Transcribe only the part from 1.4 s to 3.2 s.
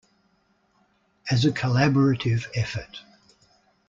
a collaborative effort.